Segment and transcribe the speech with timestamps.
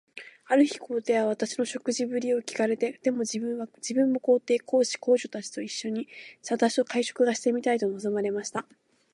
[0.47, 3.55] ある日、皇帝は私の食事振りを聞かれて、では自分
[4.11, 6.07] も皇后、皇子、皇女たちと一しょに、
[6.49, 8.65] 私と会食がしてみたいと望まれました。